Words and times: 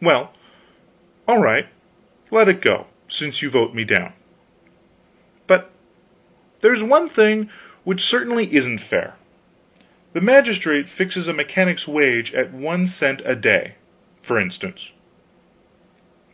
"Well, 0.00 0.34
all 1.28 1.36
right, 1.42 1.68
let 2.30 2.48
it 2.48 2.62
go, 2.62 2.86
since 3.08 3.42
you 3.42 3.50
vote 3.50 3.74
me 3.74 3.84
down. 3.84 4.14
But 5.46 5.70
there's 6.60 6.82
one 6.82 7.10
thing 7.10 7.50
which 7.84 8.00
certainly 8.02 8.54
isn't 8.54 8.78
fair. 8.78 9.16
The 10.14 10.22
magistrate 10.22 10.88
fixes 10.88 11.28
a 11.28 11.34
mechanic's 11.34 11.86
wage 11.86 12.32
at 12.32 12.54
one 12.54 12.86
cent 12.86 13.20
a 13.26 13.36
day, 13.36 13.74
for 14.22 14.40
instance. 14.40 14.92